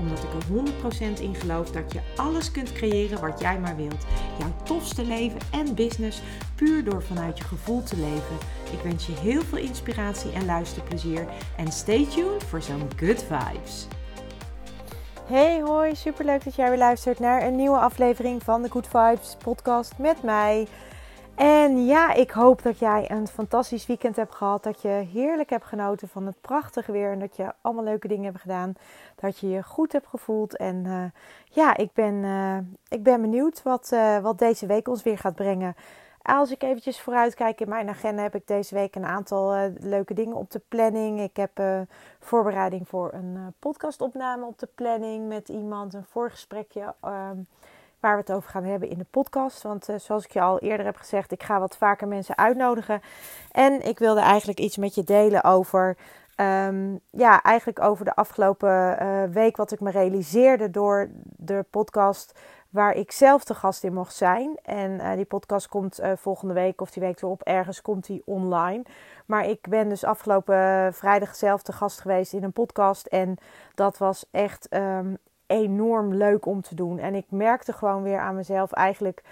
[0.00, 4.06] Omdat ik er 100% in geloof dat je alles kunt creëren wat jij maar wilt.
[4.38, 6.22] Jouw tofste leven en business
[6.54, 8.36] puur door vanuit je gevoel te leven.
[8.72, 11.26] Ik wens je heel veel inspiratie en luisterplezier.
[11.56, 13.86] En stay tuned voor zo'n good vibes.
[15.26, 19.36] Hey hoi, superleuk dat jij weer luistert naar een nieuwe aflevering van de Good Vibes
[19.42, 20.66] podcast met mij.
[21.40, 24.62] En ja, ik hoop dat jij een fantastisch weekend hebt gehad.
[24.62, 27.12] Dat je heerlijk hebt genoten van het prachtige weer.
[27.12, 28.72] En dat je allemaal leuke dingen hebt gedaan.
[29.14, 30.56] Dat je je goed hebt gevoeld.
[30.56, 31.04] En uh,
[31.44, 32.56] ja, ik ben, uh,
[32.88, 35.74] ik ben benieuwd wat, uh, wat deze week ons weer gaat brengen.
[36.22, 40.14] Als ik eventjes vooruit kijk in mijn agenda, heb ik deze week een aantal leuke
[40.14, 41.20] dingen op de planning.
[41.20, 41.62] Ik heb
[42.18, 46.94] voorbereiding voor een podcastopname op de planning met iemand, een voorgesprekje
[48.00, 49.62] waar we het over gaan hebben in de podcast.
[49.62, 53.00] Want zoals ik je al eerder heb gezegd, ik ga wat vaker mensen uitnodigen.
[53.52, 55.96] En ik wilde eigenlijk iets met je delen over
[56.40, 62.38] Um, ja, eigenlijk over de afgelopen uh, week wat ik me realiseerde door de podcast
[62.70, 64.58] waar ik zelf de gast in mocht zijn.
[64.62, 68.82] En uh, die podcast komt volgende week of die week erop ergens komt die online.
[69.26, 73.36] Maar ik ben dus afgelopen vrijdag zelf de gast geweest in een podcast en
[73.74, 75.18] dat was echt um,
[75.50, 76.98] enorm leuk om te doen.
[76.98, 79.22] En ik merkte gewoon weer aan mezelf eigenlijk...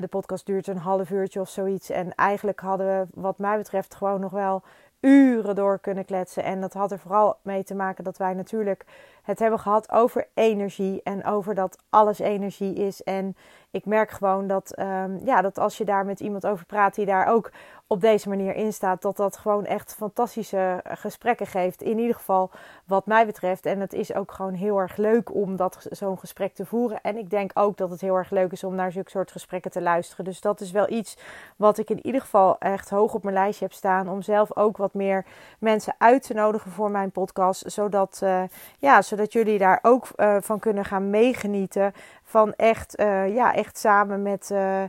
[0.00, 1.90] de podcast duurt een half uurtje of zoiets.
[1.90, 4.62] En eigenlijk hadden we, wat mij betreft, gewoon nog wel
[5.00, 6.44] uren door kunnen kletsen.
[6.44, 8.84] En dat had er vooral mee te maken dat wij natuurlijk
[9.28, 13.02] het hebben gehad over energie en over dat alles energie is.
[13.02, 13.36] En
[13.70, 17.06] ik merk gewoon dat, um, ja, dat als je daar met iemand over praat die
[17.06, 17.50] daar ook
[17.86, 21.82] op deze manier in staat, dat dat gewoon echt fantastische gesprekken geeft.
[21.82, 22.50] In ieder geval
[22.84, 23.66] wat mij betreft.
[23.66, 27.00] En het is ook gewoon heel erg leuk om dat zo'n gesprek te voeren.
[27.00, 29.70] En ik denk ook dat het heel erg leuk is om naar zulke soort gesprekken
[29.70, 30.24] te luisteren.
[30.24, 31.18] Dus dat is wel iets
[31.56, 34.08] wat ik in ieder geval echt hoog op mijn lijstje heb staan.
[34.08, 35.24] Om zelf ook wat meer
[35.58, 37.72] mensen uit te nodigen voor mijn podcast.
[37.72, 38.42] Zodat, uh,
[38.78, 41.92] ja, zodat jullie daar ook uh, van kunnen gaan meegenieten.
[42.22, 44.84] Van echt, uh, ja, echt samen met uh,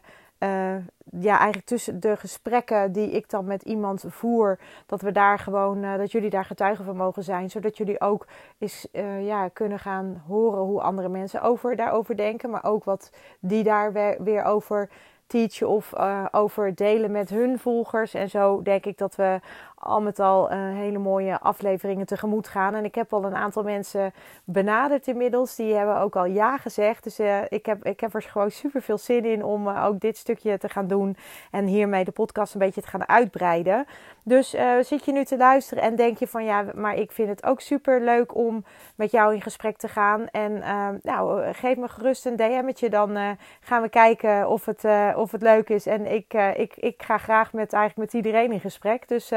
[1.12, 5.97] ja, eigenlijk tussen de gesprekken die ik dan met iemand voer, dat we daar gewoon,
[5.97, 8.88] dat jullie daar getuigen van mogen zijn, zodat jullie ook eens
[9.22, 13.94] ja, kunnen gaan horen hoe andere mensen over, daarover denken, maar ook wat die daar
[13.94, 14.89] weer, weer over
[15.28, 15.94] teachen of
[16.31, 18.13] over delen met hun volgers.
[18.13, 19.39] En zo denk ik dat we
[19.79, 22.75] al met al uh, hele mooie afleveringen tegemoet gaan.
[22.75, 24.13] En ik heb al een aantal mensen
[24.44, 25.56] benaderd inmiddels.
[25.56, 27.03] Die hebben ook al ja gezegd.
[27.03, 30.18] Dus uh, ik, heb, ik heb er gewoon super veel zin in om ook dit
[30.18, 31.18] stukje te gaan doen.
[31.51, 33.85] En hiermee de podcast een beetje te gaan uitbreiden.
[34.23, 37.45] Dus zit je nu te luisteren en denk je van ja, maar ik vind het
[37.45, 38.63] ook super leuk om
[38.95, 40.28] met jou in gesprek te gaan.
[40.28, 40.63] En
[41.01, 42.89] nou, geef me gerust een DM'tje.
[42.89, 44.84] Dan gaan we kijken of het
[45.16, 45.85] of het leuk is.
[45.85, 49.07] En ik, ik, ik ga graag met, eigenlijk met iedereen in gesprek.
[49.07, 49.31] Dus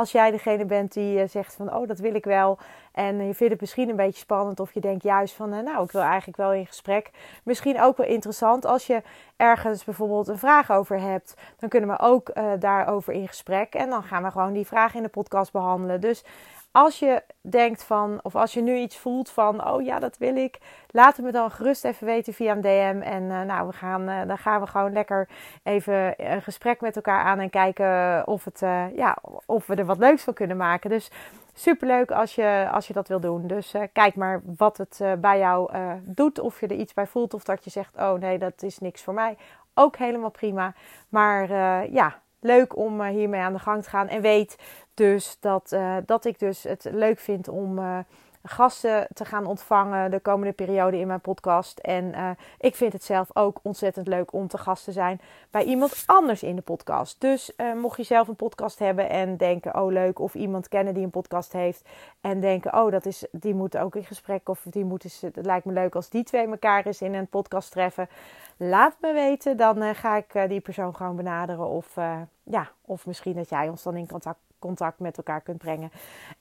[0.00, 2.58] als jij degene bent die uh, zegt van oh, dat wil ik wel.
[2.92, 4.60] En je vindt het misschien een beetje spannend.
[4.60, 7.10] Of je denkt juist van nou, ik wil eigenlijk wel in gesprek.
[7.44, 9.02] Misschien ook wel interessant als je
[9.36, 11.34] ergens bijvoorbeeld een vraag over hebt.
[11.58, 13.74] Dan kunnen we ook daarover in gesprek.
[13.74, 16.00] En dan gaan we gewoon die vraag in de podcast behandelen.
[16.00, 16.24] Dus
[16.72, 20.36] als je denkt van, of als je nu iets voelt van, oh ja, dat wil
[20.36, 20.58] ik,
[20.90, 23.00] laat het me dan gerust even weten via een DM.
[23.02, 25.28] En uh, nou, we gaan, uh, dan gaan we gewoon lekker
[25.62, 29.84] even een gesprek met elkaar aan en kijken of, het, uh, ja, of we er
[29.84, 30.90] wat leuks van kunnen maken.
[30.90, 31.10] Dus
[31.54, 33.46] superleuk als je, als je dat wil doen.
[33.46, 35.70] Dus kijk maar wat het bij jou
[36.02, 38.78] doet, of je er iets bij voelt, of dat je zegt, oh nee, dat is
[38.78, 39.36] niks voor mij.
[39.74, 40.74] Ook helemaal prima.
[41.08, 41.52] Maar
[41.92, 44.08] ja, leuk om hiermee aan de gang te gaan.
[44.08, 44.56] En weet
[44.94, 47.98] dus dat, uh, dat ik dus het leuk vind om uh,
[48.42, 51.78] gasten te gaan ontvangen de komende periode in mijn podcast.
[51.78, 55.20] En uh, ik vind het zelf ook ontzettend leuk om te gast te zijn
[55.50, 57.20] bij iemand anders in de podcast.
[57.20, 61.04] Dus mocht je zelf een podcast hebben en denken, oh leuk, of iemand kennen die
[61.04, 61.88] een podcast heeft
[62.20, 65.64] en denken, oh dat is, die moet ook in gesprek of die moet het lijkt
[65.64, 68.08] me leuk als die twee elkaar eens in een podcast treffen.
[68.56, 71.94] Laat me weten, dan ga ik die persoon gewoon benaderen of
[72.42, 75.92] ja, of misschien dat jij ons dan in contact contact met elkaar kunt brengen.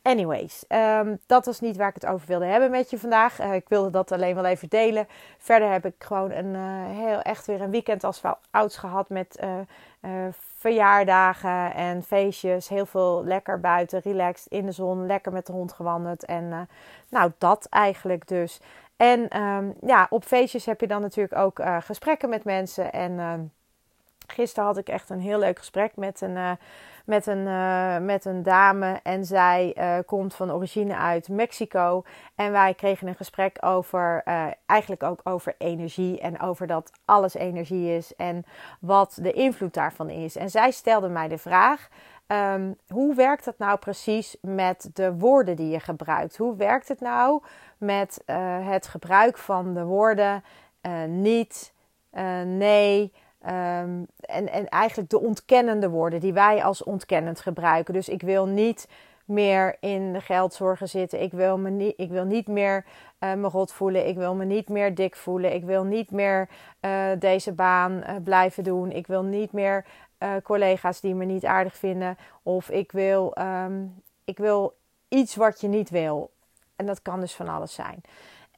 [0.01, 3.39] Anyways, um, dat was niet waar ik het over wilde hebben met je vandaag.
[3.39, 5.07] Uh, ik wilde dat alleen wel even delen.
[5.38, 8.21] Verder heb ik gewoon een uh, heel echt weer een weekend als
[8.51, 12.69] ouds gehad met uh, verjaardagen en feestjes.
[12.69, 16.25] Heel veel lekker buiten, relaxed in de zon, lekker met de hond gewandeld.
[16.25, 16.69] En
[17.10, 18.62] nou, dat eigenlijk dus.
[18.98, 23.51] En um, ja, op feestjes heb je dan natuurlijk ook gesprekken met mensen en...
[24.31, 26.51] Gisteren had ik echt een heel leuk gesprek met een, uh,
[27.05, 28.99] met een, uh, met een dame.
[29.03, 32.03] En zij uh, komt van origine uit Mexico.
[32.35, 34.23] En wij kregen een gesprek over,
[34.65, 36.19] eigenlijk ook over energie.
[36.19, 38.15] En over dat alles energie is.
[38.15, 38.45] En
[38.79, 40.35] wat de invloed daarvan is.
[40.35, 41.87] En zij stelde mij de vraag.
[42.27, 46.37] Um, hoe werkt het nou precies met de woorden die je gebruikt?
[46.37, 47.43] Hoe werkt het nou
[47.77, 48.23] met
[48.63, 50.43] het gebruik van de woorden
[51.07, 51.73] niet,
[52.45, 53.13] nee,
[53.45, 57.94] Um, en, en eigenlijk de ontkennende woorden die wij als ontkennend gebruiken.
[57.94, 58.88] Dus ik wil niet
[59.25, 61.21] meer in de geldzorgen zitten.
[61.21, 62.86] Ik wil, me niet, ik wil niet meer
[63.19, 64.07] uh, me rot voelen.
[64.07, 65.53] Ik wil me niet meer dik voelen.
[65.53, 66.50] Ik wil niet meer
[66.81, 68.91] uh, deze baan uh, blijven doen.
[68.91, 69.86] Ik wil niet meer
[70.44, 72.18] collega's die me niet aardig vinden.
[72.44, 74.77] Of ik wil, um, ik wil
[75.07, 76.31] iets wat je niet wil.
[76.75, 78.01] En dat kan dus van alles zijn.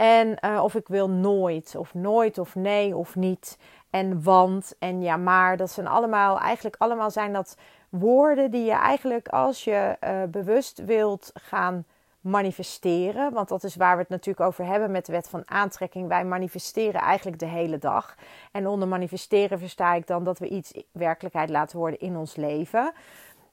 [0.02, 3.58] En of ik wil nooit, of nooit, of nee, of niet
[3.90, 5.58] en want en ja maar.
[5.58, 7.58] Dat zijn allemaal, eigenlijk allemaal zijn dat
[7.90, 11.86] woorden die je eigenlijk als je uh, bewust wilt gaan
[12.22, 13.34] manifesteren.
[13.34, 16.08] Want dat is waar we het natuurlijk over hebben met de wet van aantrekking.
[16.08, 18.16] Wij manifesteren eigenlijk de hele dag.
[18.52, 22.92] En onder manifesteren versta ik dan dat we iets werkelijkheid laten worden in ons leven.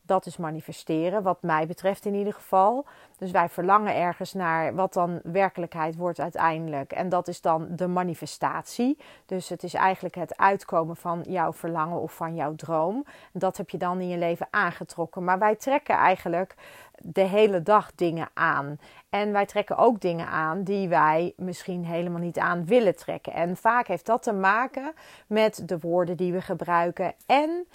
[0.08, 2.86] Dat is manifesteren, wat mij betreft in ieder geval.
[3.18, 6.92] Dus wij verlangen ergens naar wat dan werkelijkheid wordt uiteindelijk.
[6.92, 8.98] En dat is dan de manifestatie.
[9.26, 13.04] Dus het is eigenlijk het uitkomen van jouw verlangen of van jouw droom.
[13.32, 15.24] Dat heb je dan in je leven aangetrokken.
[15.24, 16.54] Maar wij trekken eigenlijk
[17.02, 18.78] de hele dag dingen aan.
[19.10, 23.32] En wij trekken ook dingen aan die wij misschien helemaal niet aan willen trekken.
[23.32, 24.92] En vaak heeft dat te maken
[25.26, 27.66] met de woorden die we gebruiken en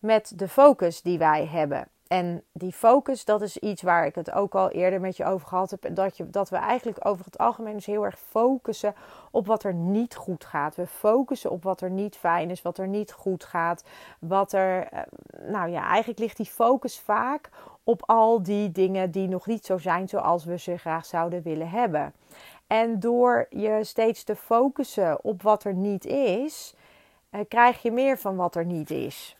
[0.00, 1.88] met de focus die wij hebben.
[2.10, 5.48] En die focus, dat is iets waar ik het ook al eerder met je over
[5.48, 5.94] gehad heb.
[5.94, 8.94] Dat, je, dat we eigenlijk over het algemeen dus heel erg focussen
[9.30, 10.74] op wat er niet goed gaat.
[10.76, 13.84] We focussen op wat er niet fijn is, wat er niet goed gaat.
[14.18, 15.00] Wat er, eh,
[15.46, 17.50] nou ja, eigenlijk ligt die focus vaak
[17.84, 21.68] op al die dingen die nog niet zo zijn zoals we ze graag zouden willen
[21.68, 22.12] hebben.
[22.66, 26.74] En door je steeds te focussen op wat er niet is,
[27.30, 29.34] eh, krijg je meer van wat er niet is.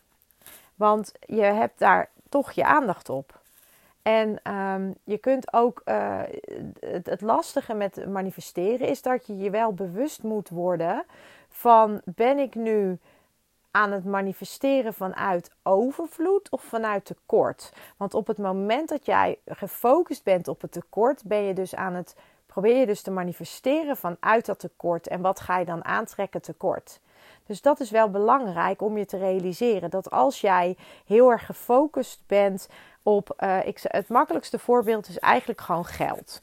[0.80, 3.40] Want je hebt daar toch je aandacht op.
[4.02, 6.20] En um, je kunt ook, uh,
[6.80, 11.04] het, het, lastige met manifesteren is dat je je wel bewust moet worden
[11.48, 12.98] van ben ik nu
[13.70, 17.72] aan het manifesteren vanuit overvloed of vanuit tekort.
[17.96, 21.94] Want op het moment dat jij gefocust bent op het tekort, ben je dus aan
[21.94, 22.16] het
[22.46, 25.08] probeer je dus te manifesteren vanuit dat tekort.
[25.08, 27.00] En wat ga je dan aantrekken tekort?
[27.50, 30.76] Dus dat is wel belangrijk om je te realiseren dat als jij
[31.06, 32.68] heel erg gefocust bent
[33.02, 36.40] op, uh, ik, het makkelijkste voorbeeld is eigenlijk gewoon geld.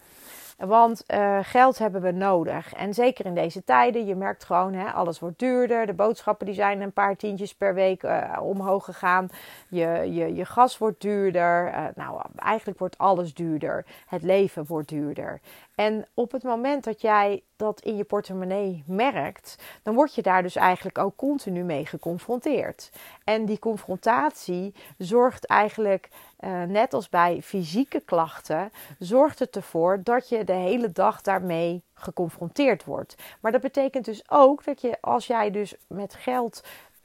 [0.57, 2.73] Want uh, geld hebben we nodig.
[2.73, 5.85] En zeker in deze tijden, je merkt gewoon, hè, alles wordt duurder.
[5.85, 9.29] De boodschappen die zijn een paar tientjes per week uh, omhoog gegaan.
[9.67, 11.73] Je, je, je gas wordt duurder.
[11.95, 13.85] Nou, eigenlijk wordt alles duurder.
[14.07, 15.39] Het leven wordt duurder.
[15.77, 20.41] En op het moment dat jij dat in je portemonnee merkt, dan word je daar
[20.41, 22.89] dus eigenlijk ook continu mee geconfronteerd.
[23.23, 26.09] En die confrontatie zorgt eigenlijk,
[26.39, 31.83] uh, net als bij fysieke klachten, zorgt het ervoor dat je de hele dag daarmee
[31.93, 33.15] geconfronteerd wordt.
[33.41, 36.63] Maar dat betekent dus ook dat je, als jij dus met geld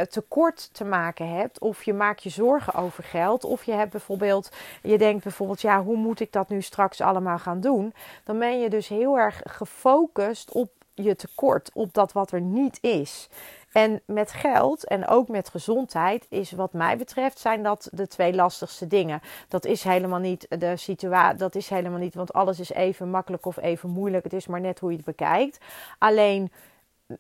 [0.09, 4.51] tekort te maken hebt, of je maakt je zorgen over geld, of je hebt bijvoorbeeld,
[4.83, 7.95] je denkt bijvoorbeeld, ja, hoe moet ik dat nu straks allemaal gaan doen?
[8.25, 12.79] Dan ben je dus heel erg gefocust op je tekort, op dat wat er niet
[12.81, 13.29] is.
[13.73, 18.35] En met geld en ook met gezondheid is wat mij betreft zijn dat de twee
[18.35, 19.21] lastigste dingen.
[19.49, 23.47] Dat is helemaal niet de situatie, dat is helemaal niet, want alles is even makkelijk
[23.47, 24.25] of even moeilijk.
[24.25, 25.59] Het is maar net hoe je het bekijkt.
[25.99, 26.53] Alleen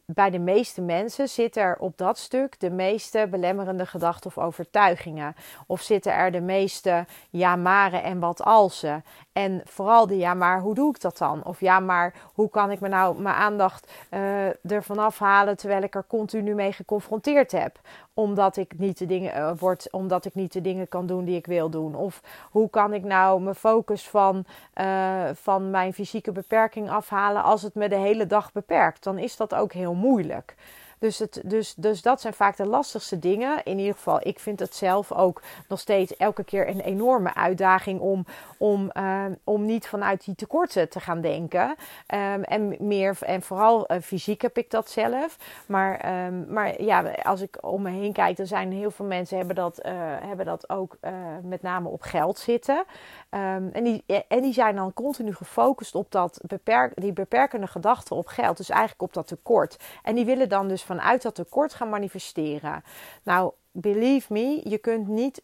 [0.07, 5.35] bij de meeste mensen zitten er op dat stuk de meeste belemmerende gedachten of overtuigingen.
[5.67, 9.05] Of zitten er de meeste ja maren en wat alsen.
[9.33, 11.45] En vooral de ja maar hoe doe ik dat dan?
[11.45, 15.95] Of ja maar hoe kan ik me nou mijn aandacht uh, ervan afhalen terwijl ik
[15.95, 17.81] er continu mee geconfronteerd heb?
[18.15, 21.37] Omdat ik niet de dingen uh, word, omdat ik niet de dingen kan doen die
[21.37, 21.95] ik wil doen.
[21.95, 24.45] Of hoe kan ik nou mijn focus van,
[24.81, 29.05] uh, van mijn fysieke beperking afhalen als het me de hele dag beperkt?
[29.05, 30.55] Dan is dat ook heel moeilijk.
[31.03, 33.65] Dus, het, dus, dus dat zijn vaak de lastigste dingen.
[33.65, 38.01] In ieder geval, ik vind het zelf ook nog steeds elke keer een enorme uitdaging
[38.01, 38.25] om,
[38.59, 41.69] om, uh, om niet vanuit die tekorten te gaan denken.
[41.69, 45.37] Um, en meer, en vooral uh, fysiek heb ik dat zelf.
[45.67, 49.37] Maar, um, maar ja, als ik om me heen kijk, dan zijn heel veel mensen
[49.37, 50.99] hebben dat, uh, hebben dat ook
[51.43, 52.85] met name op geld zitten.
[53.31, 58.17] Um, en, die, en die zijn dan continu gefocust op dat beperk, die beperkende gedachten
[58.17, 58.57] op geld.
[58.57, 59.77] Dus eigenlijk op dat tekort.
[60.03, 62.85] En die willen dan dus vanuit dat tekort gaan manifesteren.
[63.23, 65.41] Nou, believe me, je kunt, niet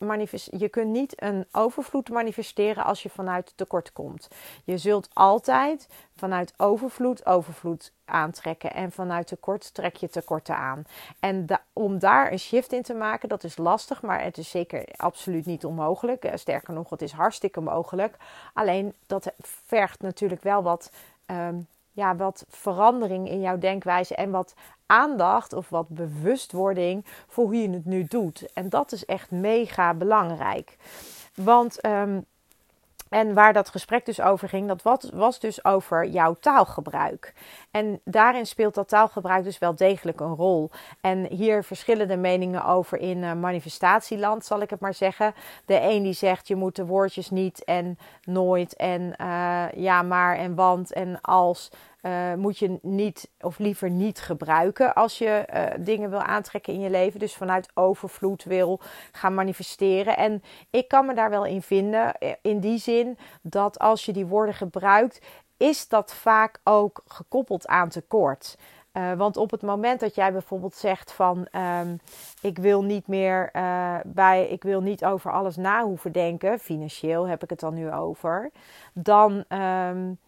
[0.50, 4.28] je kunt niet een overvloed manifesteren als je vanuit tekort komt.
[4.64, 10.82] Je zult altijd vanuit overvloed overvloed aantrekken en vanuit tekort trek je tekorten aan.
[11.20, 14.84] En om daar een shift in te maken, dat is lastig, maar het is zeker
[14.96, 16.24] absoluut niet onmogelijk.
[16.24, 18.16] Eh, sterker nog, het is hartstikke mogelijk.
[18.54, 19.32] Alleen dat
[19.66, 20.90] vergt natuurlijk wel wat.
[21.26, 21.56] Ehm,
[21.98, 24.54] ja, wat verandering in jouw denkwijze en wat
[24.86, 28.52] aandacht of wat bewustwording voor hoe je het nu doet.
[28.52, 30.76] En dat is echt mega belangrijk.
[31.34, 32.24] Want, um,
[33.10, 37.34] en waar dat gesprek dus over ging, dat was, dus over jouw taalgebruik.
[37.70, 40.70] En daarin speelt dat taalgebruik dus wel degelijk een rol.
[41.00, 45.34] En hier verschillen de meningen over in uh, manifestatieland, zal ik het maar zeggen.
[45.64, 50.36] De een die zegt je moet de woordjes niet en nooit en uh, ja maar
[50.36, 51.70] en want en als
[52.08, 56.80] uh, moet je niet of liever niet gebruiken als je uh, dingen wil aantrekken in
[56.80, 57.20] je leven.
[57.20, 58.80] Dus vanuit overvloed wil
[59.12, 60.16] gaan manifesteren.
[60.16, 62.14] En ik kan me daar wel in vinden.
[62.14, 65.20] Eh, in die zin dat als je die woorden gebruikt,
[65.56, 68.56] is dat vaak ook gekoppeld aan tekort.
[69.16, 71.48] Want op het moment dat jij bijvoorbeeld zegt van
[71.80, 72.00] um,
[72.40, 73.50] ik wil niet meer
[74.04, 77.92] bij, ik wil niet over alles na hoeven denken, financieel heb ik het dan nu
[77.92, 78.50] over,
[78.92, 80.18] dan um,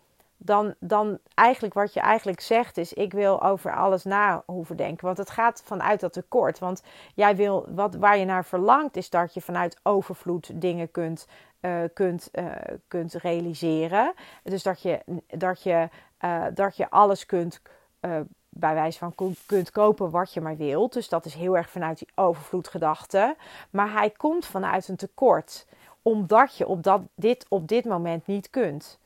[0.43, 5.05] dan, dan eigenlijk wat je eigenlijk zegt is: ik wil over alles na hoeven denken.
[5.07, 6.59] Want het gaat vanuit dat tekort.
[6.59, 6.83] Want
[7.15, 11.27] jij wil, wat, waar je naar verlangt, is dat je vanuit overvloed dingen kunt,
[11.61, 12.47] uh, kunt, uh,
[12.89, 14.13] kunt realiseren.
[14.43, 15.89] Dus dat je, dat je,
[16.25, 17.61] uh, dat je alles kunt.
[18.49, 19.15] bij wijze van
[19.47, 20.93] kunt kopen wat je maar wilt.
[20.93, 23.37] Dus dat is heel erg vanuit die overvloedgedachte.
[23.71, 25.67] Maar hij komt vanuit een tekort,
[26.03, 28.99] omdat je op dat, dit op dit moment niet kunt.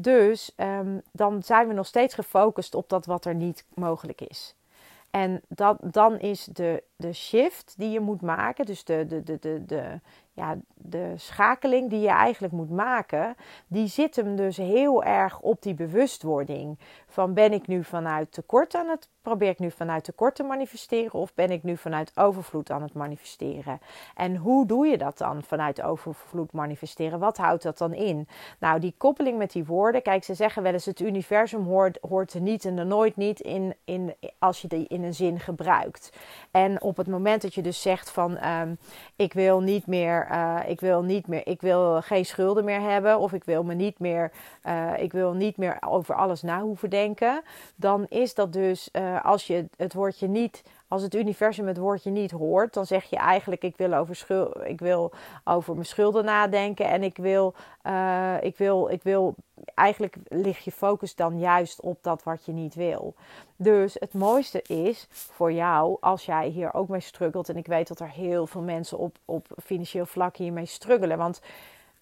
[0.00, 4.54] Dus um, dan zijn we nog steeds gefocust op dat wat er niet mogelijk is.
[5.10, 9.38] En dat, dan is de, de shift die je moet maken, dus de, de, de,
[9.38, 10.00] de, de,
[10.38, 15.62] ja, de schakeling die je eigenlijk moet maken, die zit hem dus heel erg op
[15.62, 16.78] die bewustwording.
[17.06, 21.12] Van ben ik nu vanuit tekort aan het, probeer ik nu vanuit tekort te manifesteren
[21.12, 23.80] of ben ik nu vanuit overvloed aan het manifesteren?
[24.14, 27.18] En hoe doe je dat dan vanuit overvloed manifesteren?
[27.18, 28.28] Wat houdt dat dan in?
[28.58, 32.34] Nou, die koppeling met die woorden, kijk, ze zeggen wel eens het universum hoort, hoort
[32.34, 36.12] er niet en er nooit niet in, in als je die in een zin gebruikt.
[36.50, 38.78] En op het moment dat je dus zegt van um,
[39.16, 43.18] ik wil niet meer uh, ik wil niet meer, ik wil geen schulden meer hebben
[43.18, 44.32] of ik wil me niet meer,
[44.66, 47.42] uh, ik wil niet meer over alles na hoeven denken,
[47.76, 52.10] dan is dat dus uh, als je het woordje niet als het universum het woordje
[52.10, 55.12] niet hoort, dan zeg je eigenlijk: ik wil over, schul ik wil
[55.44, 57.54] over mijn schulden nadenken en ik wil,
[57.86, 59.34] uh, ik wil, ik wil.
[59.74, 63.14] Eigenlijk ligt je focus dan juist op dat wat je niet wil.
[63.56, 67.88] Dus het mooiste is voor jou, als jij hier ook mee struggelt, en ik weet
[67.88, 71.18] dat er heel veel mensen op, op financieel vlak hiermee struggelen.
[71.18, 71.40] Want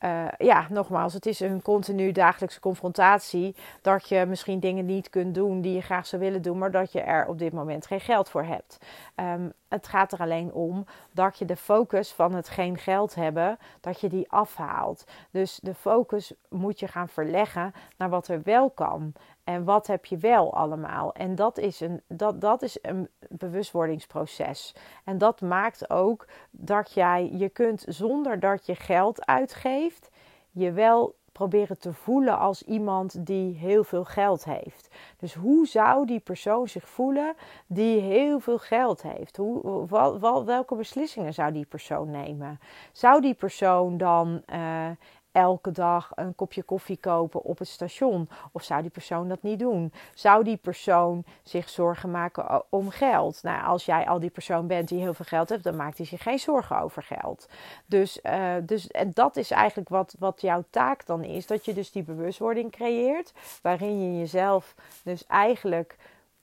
[0.01, 3.57] uh, ja, nogmaals, het is een continu dagelijkse confrontatie.
[3.83, 6.93] Dat je misschien dingen niet kunt doen die je graag zou willen doen, maar dat
[6.93, 8.79] je er op dit moment geen geld voor hebt.
[9.17, 13.59] Um, het gaat er alleen om dat je de focus van het geen geld hebben,
[13.81, 15.05] dat je die afhaalt.
[15.31, 19.13] Dus de focus moet je gaan verleggen naar wat er wel kan.
[19.47, 21.13] En wat heb je wel allemaal?
[21.13, 24.75] En dat is een, dat, dat is een bewustwordingsproces.
[25.05, 30.11] En dat maakt ook dat jij je kunt zonder dat je geld uitgeeft,
[30.51, 34.95] je wel proberen te voelen als iemand die heel veel geld heeft.
[35.17, 37.35] Dus hoe zou die persoon zich voelen
[37.67, 39.37] die heel veel geld heeft?
[39.37, 39.87] Hoe,
[40.21, 42.61] wel, welke beslissingen zou die persoon nemen?
[42.93, 44.89] Zou die persoon dan uh,
[45.37, 48.29] elke dag een kopje koffie kopen op het station?
[48.53, 49.93] Of zou die persoon dat niet doen?
[50.15, 53.43] Zou die persoon zich zorgen maken om geld?
[53.43, 56.07] Nou, als jij al die persoon bent die heel veel geld heeft, dan maakt hij
[56.07, 57.49] zich geen zorgen over geld.
[57.87, 61.75] Dus, uh, dus en dat is eigenlijk wat, wat jouw taak dan is: dat je
[61.75, 65.97] dus die bewustwording creëert, waarin je jezelf dus eigenlijk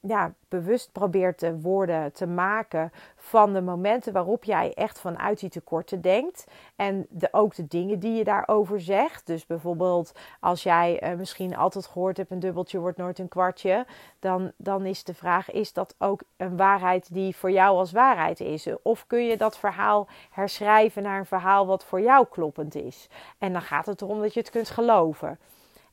[0.07, 5.49] ja, bewust probeert te worden te maken van de momenten waarop jij echt vanuit die
[5.49, 6.45] tekorten denkt.
[6.75, 9.27] En de, ook de dingen die je daarover zegt.
[9.27, 13.85] Dus bijvoorbeeld als jij uh, misschien altijd gehoord hebt: een dubbeltje wordt nooit een kwartje.
[14.19, 18.39] Dan, dan is de vraag: is dat ook een waarheid die voor jou als waarheid
[18.39, 18.67] is?
[18.81, 23.09] Of kun je dat verhaal herschrijven naar een verhaal wat voor jou kloppend is?
[23.37, 25.39] En dan gaat het erom dat je het kunt geloven.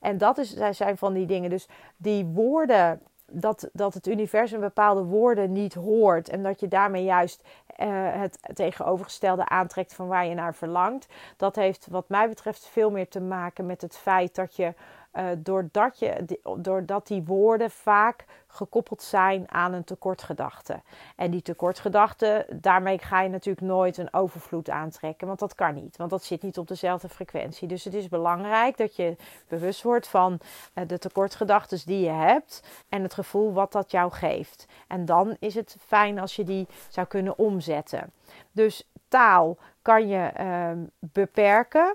[0.00, 1.50] En dat is, zijn van die dingen.
[1.50, 3.00] Dus die woorden
[3.30, 6.28] dat, dat het universum bepaalde woorden niet hoort.
[6.28, 11.06] En dat je daarmee juist uh, het tegenovergestelde aantrekt van waar je naar verlangt.
[11.36, 14.74] Dat heeft wat mij betreft veel meer te maken met het feit dat je
[15.12, 20.80] uh, doordat, je, doordat die woorden vaak gekoppeld zijn aan een tekortgedachte.
[21.16, 25.96] En die tekortgedachte, daarmee ga je natuurlijk nooit een overvloed aantrekken, want dat kan niet,
[25.96, 27.68] want dat zit niet op dezelfde frequentie.
[27.68, 29.16] Dus het is belangrijk dat je
[29.48, 30.40] bewust wordt van
[30.74, 34.66] uh, de tekortgedachten die je hebt en het gevoel wat dat jou geeft.
[34.88, 38.12] En dan is het fijn als je die zou kunnen omzetten.
[38.52, 40.30] Dus taal kan je
[40.70, 41.94] um, beperken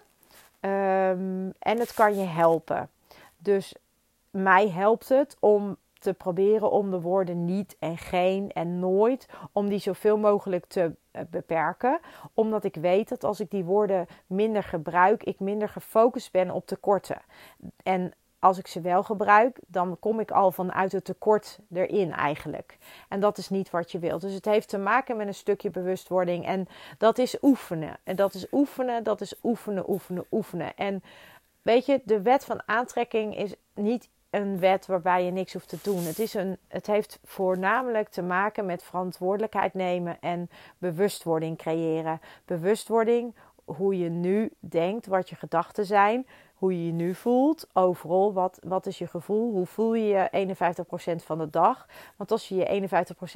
[0.60, 2.90] um, en het kan je helpen.
[3.46, 3.76] Dus
[4.30, 9.70] mij helpt het om te proberen om de woorden niet en geen en nooit, om
[9.70, 12.00] die zoveel mogelijk te uh, beperken.
[12.34, 16.66] Omdat ik weet dat als ik die woorden minder gebruik, ik minder gefocust ben op
[16.66, 17.22] tekorten.
[17.84, 22.78] En als ik ze wel gebruik, dan kom ik al vanuit het tekort erin eigenlijk.
[23.10, 24.22] En dat is niet wat je wilt.
[24.22, 26.46] Dus het heeft te maken met een stukje bewustwording.
[26.46, 27.98] En dat is oefenen.
[28.04, 30.76] En dat is oefenen, dat is oefenen, oefenen, oefenen.
[30.76, 31.04] En
[31.66, 35.78] weet je, de wet van aantrekking is niet een wet waarbij je niks hoeft te
[35.84, 36.04] doen.
[36.04, 42.22] Het, is een, het heeft voornamelijk te maken met verantwoordelijkheid nemen en bewustwording creëren.
[42.46, 46.26] Bewustwording, hoe je nu denkt, wat je gedachten zijn
[46.56, 47.68] hoe je je nu voelt.
[47.74, 49.52] Overal, wat, wat is je gevoel?
[49.52, 50.56] Hoe voel je je
[51.22, 51.88] 51% van de dag?
[52.16, 52.90] Want als je je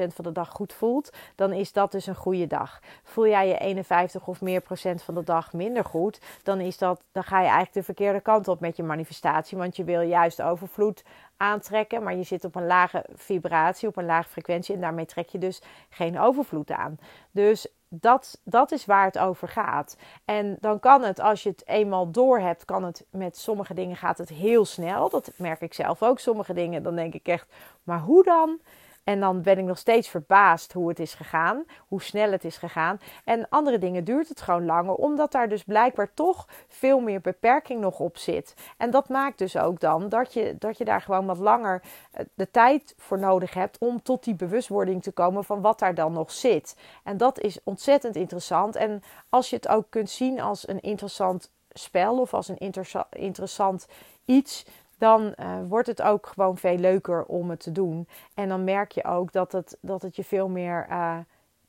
[0.09, 2.79] 51% van de dag goed voelt, dan is dat dus een goede dag.
[3.03, 7.01] Voel jij je 51 of meer procent van de dag minder goed, dan, is dat,
[7.11, 9.57] dan ga je eigenlijk de verkeerde kant op met je manifestatie.
[9.57, 11.03] Want je wil juist overvloed
[11.37, 15.29] aantrekken, maar je zit op een lage vibratie, op een lage frequentie en daarmee trek
[15.29, 16.97] je dus geen overvloed aan.
[17.31, 19.97] Dus dat, dat is waar het over gaat.
[20.25, 23.95] En dan kan het, als je het eenmaal door hebt, kan het met sommige dingen
[23.95, 25.09] gaat het heel snel.
[25.09, 26.19] Dat merk ik zelf ook.
[26.19, 27.47] Sommige dingen, dan denk ik echt,
[27.83, 28.59] maar hoe dan?
[29.03, 32.57] En dan ben ik nog steeds verbaasd hoe het is gegaan, hoe snel het is
[32.57, 32.99] gegaan.
[33.23, 37.81] En andere dingen duurt het gewoon langer, omdat daar dus blijkbaar toch veel meer beperking
[37.81, 38.53] nog op zit.
[38.77, 42.25] En dat maakt dus ook dan dat je, dat je daar gewoon wat langer eh,
[42.33, 46.13] de tijd voor nodig hebt om tot die bewustwording te komen van wat daar dan
[46.13, 46.75] nog zit.
[47.03, 48.75] En dat is ontzettend interessant.
[48.75, 53.87] En als je het ook kunt zien als een interessant spel of als een interessant
[54.25, 54.65] iets,
[54.99, 58.07] dan uh, wordt het ook gewoon veel leuker om het te doen.
[58.33, 61.17] En dan merk je ook dat het, dat het je veel meer, uh,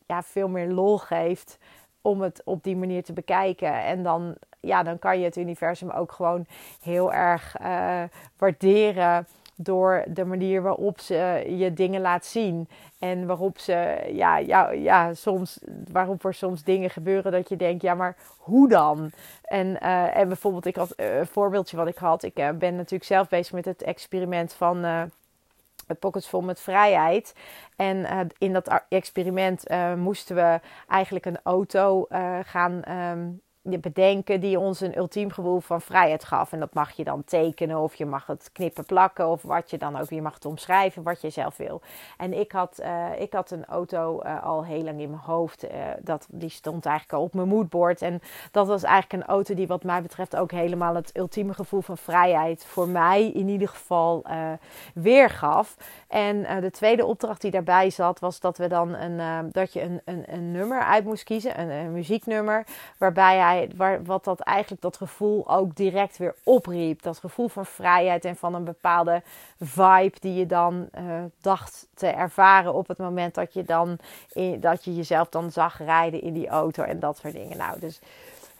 [0.06, 1.58] ja, veel meer lol geeft
[2.00, 3.84] om het op die manier te bekijken.
[3.84, 6.46] En dan, ja, dan kan je het universum ook gewoon
[6.82, 8.02] heel erg uh,
[8.36, 9.26] waarderen
[9.62, 12.68] door de manier waarop ze je dingen laat zien.
[12.98, 15.58] En waarop ze, ja, ja, ja, soms,
[15.92, 19.10] waarop er soms dingen gebeuren dat je denkt, ja, maar hoe dan?
[19.42, 22.22] En, uh, en bijvoorbeeld, ik had uh, een voorbeeldje wat ik had.
[22.22, 24.84] Ik uh, ben natuurlijk zelf bezig met het experiment van
[25.86, 27.34] het Pockets Vol met Vrijheid.
[27.76, 29.64] En in dat experiment
[29.96, 32.06] moesten we eigenlijk een auto
[32.44, 32.82] gaan.
[33.12, 36.52] Um, bedenken die ons een ultiem gevoel van vrijheid gaf.
[36.52, 39.78] En dat mag je dan tekenen of je mag het knippen plakken of wat je
[39.78, 41.80] dan ook, je mag het omschrijven wat je zelf wil.
[42.16, 45.64] En ik had, uh, ik had een auto uh, al heel lang in mijn hoofd.
[45.64, 45.70] Uh,
[46.00, 48.02] dat, die stond eigenlijk al op mijn moodboard.
[48.02, 48.20] En
[48.50, 51.98] dat was eigenlijk een auto die wat mij betreft ook helemaal het ultieme gevoel van
[51.98, 54.24] vrijheid voor mij in ieder geval
[54.94, 55.76] weergaf.
[56.08, 60.00] En de tweede opdracht die daarbij zat was dat we dan een, dat je een,
[60.04, 62.66] een, een nummer uit moest kiezen, een, een muzieknummer,
[62.98, 67.02] waarbij hij waar, wat dat eigenlijk dat gevoel ook direct weer opriep.
[67.02, 69.22] Dat gevoel van vrijheid en van een bepaalde
[69.60, 71.02] vibe die je dan uh,
[71.40, 73.98] dacht te ervaren op het moment dat je, dan
[74.58, 77.56] dat je jezelf dan zag rijden in die auto en dat soort dingen.
[77.56, 78.00] Nou, dus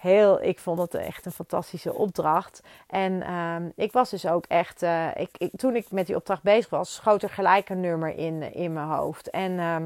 [0.01, 2.63] heel, ik vond het echt een fantastische opdracht.
[2.87, 6.71] En uh, ik was dus ook echt, uh, ik, toen ik met die opdracht bezig
[6.71, 9.31] was, schoot er gelijk een nummer in, in mijn hoofd.
[9.31, 9.77] En uh,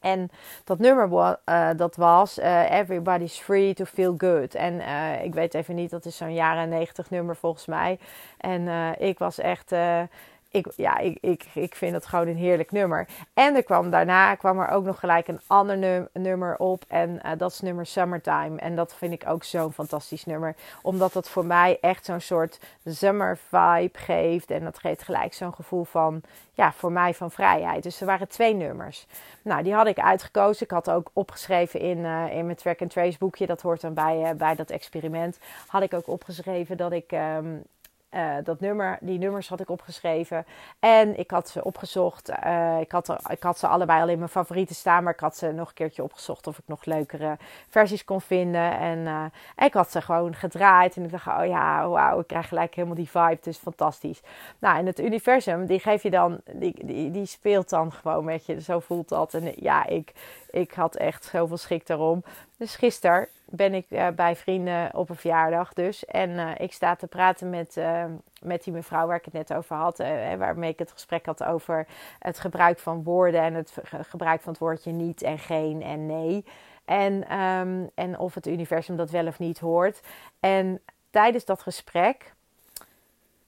[0.00, 0.30] en
[0.64, 1.08] dat nummer
[1.48, 4.54] uh, dat was uh, Everybody's Free to Feel Good.
[4.54, 7.98] En uh, ik weet even niet, dat is zo'n jaren negentig nummer volgens mij.
[8.38, 9.74] En ik was echt
[10.50, 13.08] ik, ja, ik, ik, ik vind het gewoon een heerlijk nummer.
[13.34, 16.84] En er kwam daarna kwam er ook nog gelijk een ander nummer op.
[16.88, 18.58] En uh, dat is nummer Summertime.
[18.60, 20.56] En dat vind ik ook zo'n fantastisch nummer.
[20.82, 24.50] Omdat dat voor mij echt zo'n soort summer vibe geeft.
[24.50, 27.82] En dat geeft gelijk zo'n gevoel van, ja, voor mij van vrijheid.
[27.82, 29.06] Dus er waren twee nummers.
[29.42, 30.64] Nou, die had ik uitgekozen.
[30.64, 33.46] Ik had ook opgeschreven in, uh, in mijn track and trace boekje.
[33.46, 35.38] Dat hoort dan bij, uh, bij dat experiment.
[35.66, 37.12] Had ik ook opgeschreven dat ik...
[37.12, 37.62] Um,
[38.14, 40.46] uh, dat nummer, die nummers had ik opgeschreven.
[40.78, 42.30] En ik had ze opgezocht.
[42.44, 45.02] Uh, ik, had ik had ze allebei al in mijn favorieten staan.
[45.04, 47.36] Maar ik had ze nog een keertje opgezocht of ik nog leukere
[47.68, 48.78] versies kon vinden.
[48.78, 49.24] En, uh,
[49.66, 50.96] ik had ze gewoon gedraaid.
[50.96, 53.38] En ik dacht, oh ja, wauw, ik krijg gelijk helemaal die vibe.
[53.42, 54.22] Is fantastisch.
[54.58, 58.46] Nou, en het universum, die geef je dan, die, die, die speelt dan gewoon met
[58.46, 58.60] je.
[58.60, 59.34] Zo voelt dat.
[59.34, 60.12] En ja, ik,
[60.50, 62.22] ik had echt zoveel schik daarom.
[62.56, 66.04] Dus gisteren ben ik uh, bij vrienden op een verjaardag dus.
[66.04, 68.04] En uh, ik sta te praten met, uh,
[68.42, 69.98] met die mevrouw waar ik het net over had.
[70.38, 71.86] waarmee ik het gesprek had over
[72.18, 73.40] het gebruik van woorden.
[73.40, 76.44] En het gebruik van het woordje niet en geen en nee.
[76.84, 80.00] En, um, en of het universum dat wel of niet hoort.
[80.40, 82.32] En tijdens dat gesprek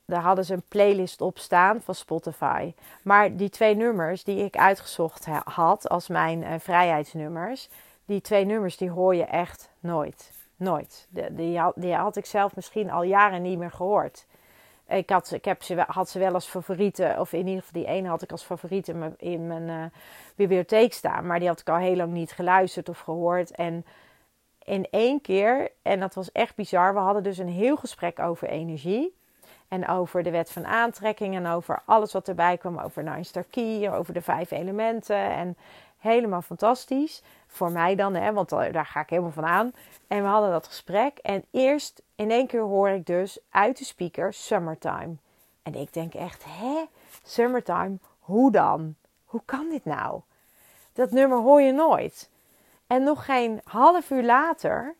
[0.05, 2.75] daar hadden ze een playlist op staan van Spotify.
[3.03, 7.69] Maar die twee nummers die ik uitgezocht had als mijn vrijheidsnummers,
[8.05, 10.33] die twee nummers die hoor je echt nooit.
[10.57, 11.09] Nooit.
[11.31, 14.27] Die, had, ik zelf misschien al jaren niet meer gehoord.
[14.88, 17.91] Ik, had, ik heb ze, had ze wel als favorieten, of in ieder geval die
[17.91, 18.88] ene had ik als favoriet
[19.19, 19.85] in mijn, uh,
[20.37, 21.27] bibliotheek staan.
[21.27, 23.51] Maar die had ik al heel lang niet geluisterd of gehoord.
[23.51, 23.85] En
[24.65, 28.49] in één keer, en dat was echt bizar, we hadden dus een heel gesprek over
[28.49, 29.21] energie.
[29.69, 32.79] En over de wet van aantrekking en over alles wat erbij kwam.
[32.79, 35.17] Over Nine Key, over de vijf elementen.
[35.17, 35.57] En
[36.03, 37.23] helemaal fantastisch.
[37.47, 39.73] Voor mij dan, hè, want daar ga ik helemaal van aan.
[40.07, 41.19] En we hadden dat gesprek.
[41.19, 45.15] En eerst in één keer hoor ik dus uit de speaker Summertime.
[45.62, 46.85] En ik denk echt, hè?
[47.23, 47.99] Summertime?
[48.19, 48.95] Hoe dan?
[49.25, 50.21] Hoe kan dit nou?
[50.93, 52.31] Dat nummer hoor je nooit.
[52.87, 54.95] En nog geen half uur later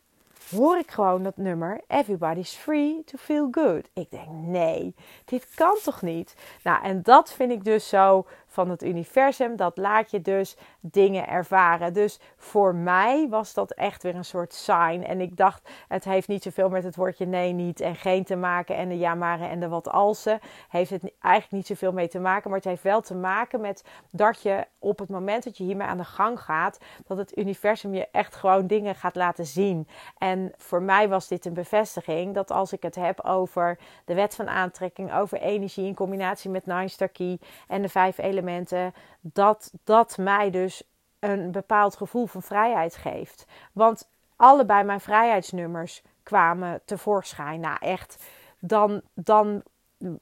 [0.49, 3.89] hoor ik gewoon dat nummer Everybody's Free to Feel Good.
[3.93, 6.35] Ik denk, nee, dit kan toch niet?
[6.63, 9.55] Nou, en dat vind ik dus zo van het universum.
[9.55, 11.93] Dat laat je dus dingen ervaren.
[11.93, 15.03] Dus voor mij was dat echt weer een soort sign.
[15.07, 18.35] En ik dacht, het heeft niet zoveel met het woordje nee, niet en geen te
[18.35, 18.75] maken.
[18.75, 20.39] En de ja, en de wat alsen.
[20.69, 22.49] Heeft het eigenlijk niet zoveel mee te maken.
[22.49, 25.87] Maar het heeft wel te maken met dat je op het moment dat je hiermee
[25.87, 29.87] aan de gang gaat, dat het universum je echt gewoon dingen gaat laten zien.
[30.17, 34.35] En voor mij was dit een bevestiging dat als ik het heb over de wet
[34.35, 38.42] van aantrekking, over energie in combinatie met Nine Star Key en de vijf elementen
[39.21, 40.83] dat dat mij dus
[41.19, 43.45] een bepaald gevoel van vrijheid geeft.
[43.71, 47.59] Want allebei mijn vrijheidsnummers kwamen tevoorschijn.
[47.59, 48.23] Nou, echt,
[48.59, 49.63] dan, dan,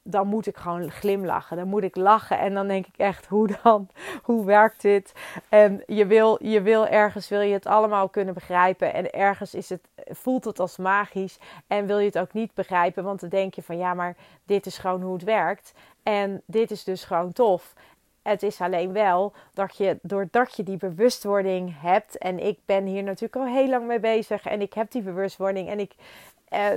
[0.03, 1.57] dan moet ik gewoon glimlachen.
[1.57, 2.39] Dan moet ik lachen.
[2.39, 3.89] En dan denk ik echt, hoe dan?
[4.23, 5.13] Hoe werkt dit?
[5.49, 8.93] En je wil, je wil ergens wil je het allemaal kunnen begrijpen.
[8.93, 11.39] En ergens is het, voelt het als magisch.
[11.67, 13.03] En wil je het ook niet begrijpen.
[13.03, 15.73] Want dan denk je van ja, maar dit is gewoon hoe het werkt.
[16.03, 17.73] En dit is dus gewoon tof.
[18.23, 23.03] Het is alleen wel dat je, doordat je die bewustwording hebt, en ik ben hier
[23.03, 25.95] natuurlijk al heel lang mee bezig, en ik heb die bewustwording, en ik,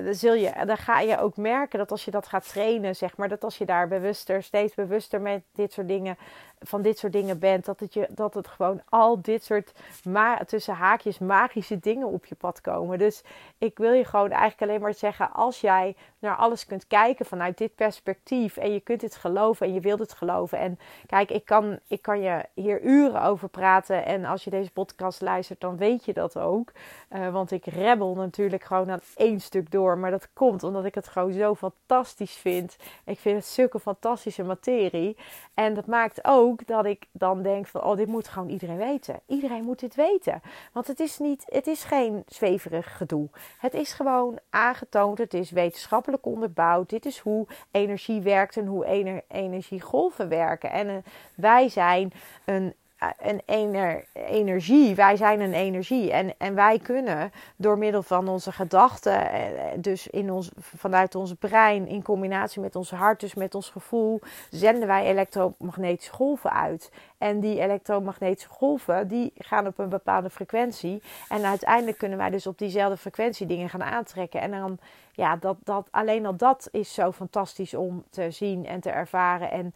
[0.04, 3.16] dan, zul je, dan ga je ook merken dat als je dat gaat trainen, zeg
[3.16, 6.16] maar, dat als je daar bewuster, steeds bewuster met dit soort dingen
[6.64, 7.64] van dit soort dingen bent.
[7.64, 9.72] Dat het, je, dat het gewoon al dit soort
[10.04, 12.98] ma tussen haakjes magische dingen op je pad komen.
[12.98, 13.22] Dus
[13.58, 17.58] ik wil je gewoon eigenlijk alleen maar zeggen: als jij naar alles kunt kijken vanuit
[17.58, 18.56] dit perspectief.
[18.56, 20.58] En je kunt het geloven en je wilt het geloven.
[20.58, 24.04] En kijk, ik kan, ik kan je hier uren over praten.
[24.04, 26.72] En als je deze podcast luistert, dan weet je dat ook.
[27.10, 29.98] Uh, want ik rebbel natuurlijk gewoon aan één stuk door.
[29.98, 32.76] Maar dat komt omdat ik het gewoon zo fantastisch vind.
[33.04, 35.16] Ik vind het zulke fantastische materie.
[35.54, 39.20] En dat maakt ook dat ik dan denk van, oh, dit moet gewoon iedereen weten.
[39.26, 40.42] Iedereen moet dit weten.
[40.72, 43.28] Want het is, niet, het is geen zweverig gedoe.
[43.58, 46.88] Het is gewoon aangetoond, het is wetenschappelijk onderbouwd.
[46.88, 50.70] Dit is hoe energie werkt en hoe ener, energiegolven werken.
[50.70, 50.96] En uh,
[51.34, 52.12] wij zijn
[52.44, 52.74] een
[53.20, 54.94] een ener, energie.
[54.94, 56.12] Wij zijn een energie.
[56.12, 59.42] En, en wij kunnen door middel van onze gedachten, eh,
[59.76, 64.20] dus in ons, vanuit ons brein, in combinatie met ons hart, dus met ons gevoel,
[64.50, 66.90] zenden wij elektromagnetische golven uit.
[67.18, 71.02] En die elektromagnetische golven, die gaan op een bepaalde frequentie.
[71.28, 74.40] En uiteindelijk kunnen wij dus op diezelfde frequentie dingen gaan aantrekken.
[74.40, 74.78] En dan,
[75.12, 79.50] ja, dat, dat, alleen al dat is zo fantastisch om te zien en te ervaren.
[79.50, 79.74] En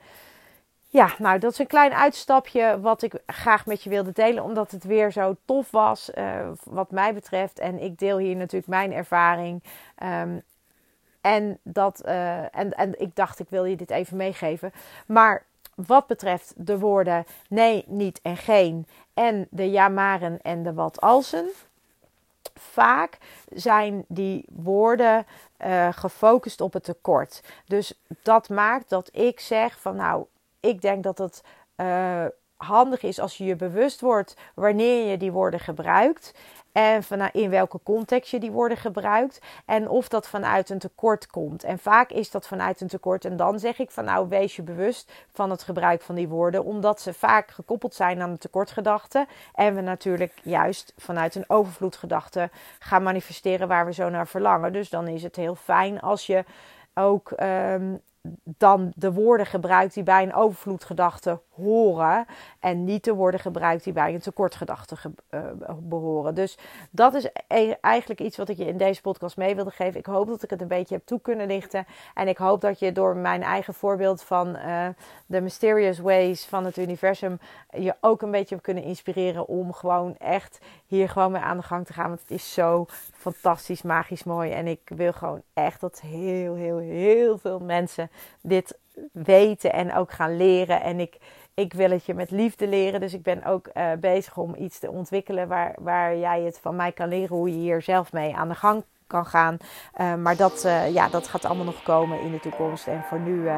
[0.90, 4.70] ja, nou, dat is een klein uitstapje wat ik graag met je wilde delen, omdat
[4.70, 7.58] het weer zo tof was, uh, wat mij betreft.
[7.58, 9.62] En ik deel hier natuurlijk mijn ervaring.
[10.02, 10.42] Um,
[11.20, 14.72] en, dat, uh, en, en ik dacht, ik wil je dit even meegeven.
[15.06, 20.74] Maar wat betreft de woorden nee, niet en geen, en de ja, maren en de
[20.74, 21.48] wat alsen,
[22.54, 25.26] vaak zijn die woorden
[25.66, 27.42] uh, gefocust op het tekort.
[27.66, 30.26] Dus dat maakt dat ik zeg van nou,
[30.60, 31.42] ik denk dat het
[31.76, 32.24] uh,
[32.58, 36.34] handig is als je je bewust wordt wanneer je die woorden gebruikt.
[36.72, 39.40] En in welke context je die woorden gebruikt.
[39.66, 41.64] En of dat vanuit een tekort komt.
[41.64, 43.24] En vaak is dat vanuit een tekort.
[43.24, 46.64] En dan zeg ik van nou wees je bewust van het gebruik van die woorden.
[46.64, 49.26] Omdat ze vaak gekoppeld zijn aan een tekortgedachte.
[49.54, 54.72] En we natuurlijk juist vanuit een overvloedgedachte gaan manifesteren waar we zo naar verlangen.
[54.72, 56.44] Dus dan is het heel fijn als je
[56.94, 58.00] ook um,
[58.44, 62.26] dan de woorden gebruikt die bij een overvloedgedachte horen
[62.60, 64.96] en niet te worden gebruikt die bij een tekortgedachte
[65.30, 65.40] uh,
[65.78, 66.34] behoren.
[66.34, 66.58] Dus
[66.90, 70.00] dat is e-, eigenlijk iets wat ik je in deze podcast mee wilde geven.
[70.00, 71.86] Ik hoop dat ik het een beetje heb toe kunnen lichten.
[72.14, 74.88] En ik hoop dat je door mijn eigen voorbeeld van uh,
[75.26, 77.38] de mysterious ways van het universum
[77.70, 81.62] je ook een beetje hebt kunnen inspireren om gewoon echt hier gewoon mee aan de
[81.62, 82.08] gang te gaan.
[82.08, 84.50] Want het is zo fantastisch, magisch mooi.
[84.50, 88.10] En ik wil gewoon echt dat heel, heel, heel veel mensen
[88.42, 88.78] dit
[89.12, 90.82] weten en ook gaan leren.
[90.82, 91.16] En ik,
[91.58, 93.00] ik wil het je met liefde leren.
[93.00, 96.76] Dus ik ben ook uh, bezig om iets te ontwikkelen waar, waar jij het van
[96.76, 97.36] mij kan leren.
[97.36, 99.56] Hoe je hier zelf mee aan de gang kan gaan.
[100.00, 102.86] Uh, maar dat, uh, ja, dat gaat allemaal nog komen in de toekomst.
[102.86, 103.48] En voor nu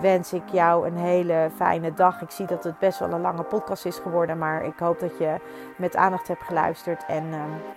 [0.00, 2.20] wens ik jou een hele fijne dag.
[2.20, 4.38] Ik zie dat het best wel een lange podcast is geworden.
[4.38, 5.36] Maar ik hoop dat je
[5.76, 7.06] met aandacht hebt geluisterd.
[7.06, 7.24] En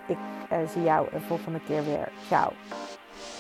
[0.08, 0.18] ik
[0.68, 2.12] zie jou een volgende keer weer.
[2.28, 2.52] Ciao.